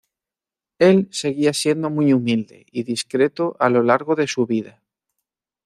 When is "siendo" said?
1.53-1.91